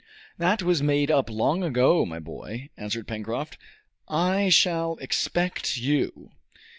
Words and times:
"That 0.39 0.63
was 0.63 0.81
made 0.81 1.11
up 1.11 1.29
long 1.29 1.61
ago, 1.61 2.07
my 2.07 2.17
boy," 2.17 2.71
answered 2.75 3.07
Pencroft. 3.07 3.59
"I 4.07 4.49
shall 4.49 4.97
expect 4.99 5.77
you. 5.77 6.31